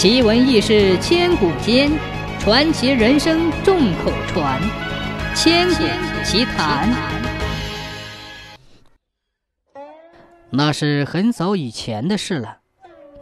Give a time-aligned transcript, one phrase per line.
[0.00, 1.90] 奇闻异事千古间，
[2.38, 4.62] 传奇人生众口传。
[5.34, 5.82] 千古
[6.24, 6.88] 奇谈。
[10.50, 12.58] 那是很早以前的事了。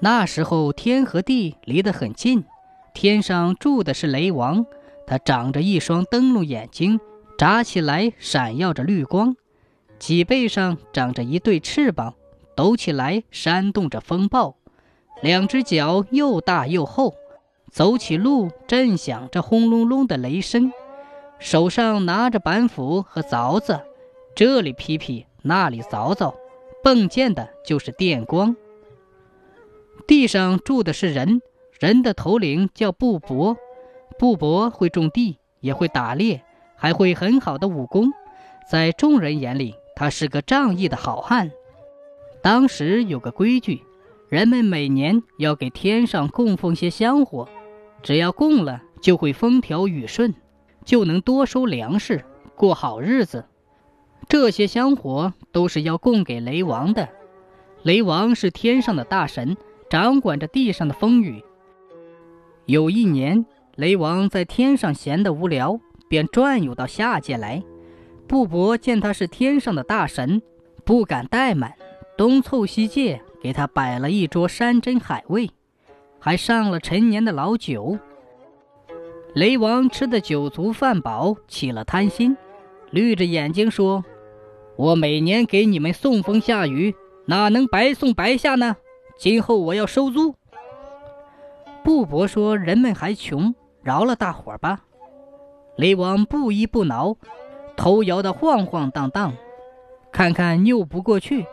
[0.01, 2.45] 那时候天和地离得很近，
[2.93, 4.67] 天上住的是雷王，
[5.07, 7.01] 他长着一双灯笼眼睛，
[7.39, 9.33] 眨起来闪耀着绿光；
[9.99, 12.13] 脊背上长着一对翅膀，
[12.55, 14.59] 抖起来扇动着风暴。
[15.27, 17.17] 两只脚又大又厚，
[17.73, 20.73] 走起路震响着轰隆隆的雷声。
[21.41, 23.81] 手上拿着板斧和凿子，
[24.37, 26.33] 这里劈劈，那里凿凿，
[26.85, 28.55] 迸溅的就是电光。
[30.07, 31.43] 地上住的是人，
[31.81, 33.57] 人的头领叫布帛，
[34.21, 36.45] 布帛会种地，也会打猎，
[36.77, 38.13] 还会很好的武功。
[38.71, 41.51] 在众人眼里，他是个仗义的好汉。
[42.41, 43.83] 当时有个规矩。
[44.29, 47.49] 人们每年要给天上供奉些香火，
[48.03, 50.35] 只要供了，就会风调雨顺，
[50.85, 52.25] 就能多收粮食，
[52.57, 53.45] 过好日子。
[54.29, 57.09] 这些香火都是要供给雷王的。
[57.85, 59.57] 雷王是天上的大神，
[59.89, 61.45] 掌管着地上的风雨。
[62.65, 65.79] 有一年，雷王在天上闲得无聊，
[66.09, 67.63] 便转悠到下界来。
[68.27, 70.43] 布帛见他是天上的大神，
[70.85, 71.75] 不敢怠慢，
[72.19, 73.23] 东凑西借。
[73.47, 75.49] 给他摆了一桌山珍海味，
[76.19, 77.97] 还上了陈年的老酒。
[79.35, 82.37] 雷王吃的酒足饭饱，起了贪心，
[82.91, 84.05] 绿着眼睛说
[84.75, 88.75] ：“我每年给你们送风下雨，哪能白送白下呢？
[89.17, 90.35] 今后我要收租。”
[91.85, 94.81] 布帛说：“人们还穷，饶了大伙儿吧。”
[95.79, 97.17] 雷王不依不挠，
[97.77, 99.33] 头摇得晃晃荡荡，
[100.11, 101.47] 看看拗不过去。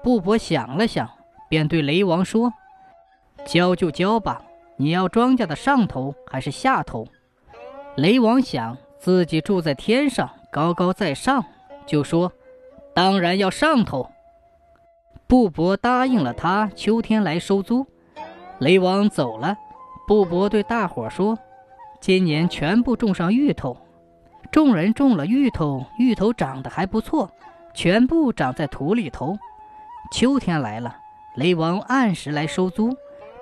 [0.00, 1.10] 布帛想了想。
[1.50, 2.54] 便对雷王说
[3.44, 4.40] ：“交就交吧，
[4.76, 7.08] 你要庄稼的上头还是下头？”
[7.96, 11.44] 雷王想自己住在天上，高高在上，
[11.86, 12.32] 就说
[12.94, 14.08] ：“当然要上头。”
[15.26, 17.84] 布伯答应了他，秋天来收租。
[18.60, 19.56] 雷王走了，
[20.06, 21.36] 布伯对大伙说
[22.00, 23.76] ：“今年全部种上芋头。”
[24.52, 27.28] 众人种了芋头，芋头长得还不错，
[27.74, 29.36] 全部长在土里头。
[30.12, 30.96] 秋天来了。
[31.36, 32.90] 雷王按时来收租，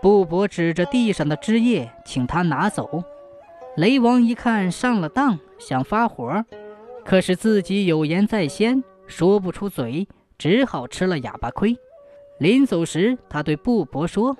[0.02, 3.02] 布帛指着地上的枝叶，请他拿走。
[3.76, 6.44] 雷王一看上了当，想发火，
[7.04, 10.06] 可是自己有言在先，说不出嘴，
[10.36, 11.76] 只好吃了哑巴亏。
[12.38, 14.36] 临走时，他对布帛说：“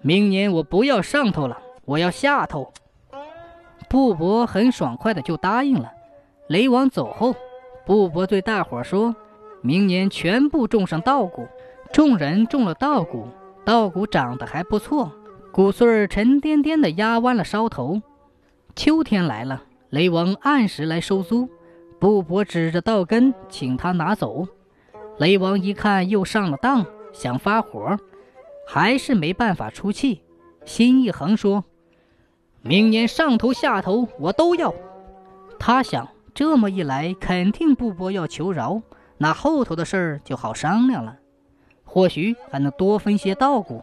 [0.00, 2.72] 明年我不要上头了，我要下头。”
[3.90, 5.92] 布帛很爽快的就答应了。
[6.48, 7.36] 雷王走后，
[7.84, 9.14] 布帛对大伙说
[9.62, 11.46] ：“明年全部种上稻谷。”
[11.92, 13.26] 众人种了稻谷，
[13.64, 15.12] 稻谷长得还不错，
[15.52, 18.00] 谷穗儿沉甸甸的压弯了梢头。
[18.76, 21.48] 秋天来了，雷王按时来收租，
[21.98, 24.46] 布帛指着稻根，请他拿走。
[25.18, 27.98] 雷王一看又上了当，想发火，
[28.68, 30.22] 还是没办法出气，
[30.64, 31.64] 心一横说
[32.62, 34.72] ：“明年上头下头我都要。”
[35.58, 38.80] 他想，这么一来，肯定布帛要求饶，
[39.18, 41.16] 那后头的事儿就好商量了。
[41.92, 43.82] 或许还能多分些稻谷，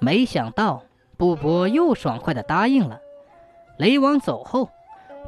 [0.00, 0.82] 没想到
[1.16, 2.98] 布帛又爽快地答应了。
[3.76, 4.68] 雷王走后，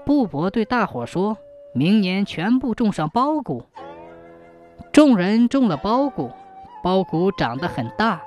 [0.04, 1.38] 布帛对大伙说
[1.72, 3.62] ：“明年全部种上苞谷。”
[4.90, 6.32] 众人种了苞谷，
[6.82, 8.20] 苞谷长得很大，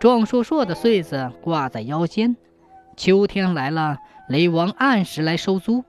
[0.00, 2.34] 壮硕硕的穗子挂在腰间。
[2.96, 3.98] 秋天来了，
[4.30, 5.84] 雷王按时来收租，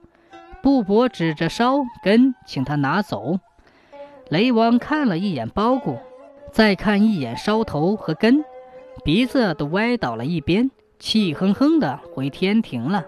[0.62, 3.38] 布帛指着梢根，请他拿走。
[4.28, 5.98] 雷王看了一眼苞谷。
[6.56, 8.42] 再看一眼梢头和根，
[9.04, 13.04] 鼻子都歪倒了一边，气哼哼的回天庭了。